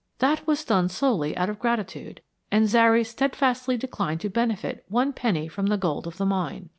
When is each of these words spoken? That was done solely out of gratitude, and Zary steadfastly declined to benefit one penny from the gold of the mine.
That 0.17 0.47
was 0.47 0.65
done 0.65 0.89
solely 0.89 1.37
out 1.37 1.47
of 1.47 1.59
gratitude, 1.59 2.21
and 2.51 2.67
Zary 2.67 3.03
steadfastly 3.03 3.77
declined 3.77 4.21
to 4.21 4.29
benefit 4.31 4.83
one 4.87 5.13
penny 5.13 5.47
from 5.47 5.67
the 5.67 5.77
gold 5.77 6.07
of 6.07 6.17
the 6.17 6.25
mine. 6.25 6.69